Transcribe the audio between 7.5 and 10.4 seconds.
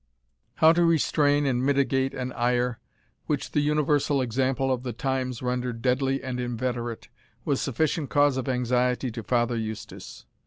sufficient cause of anxiety to Father Eustace.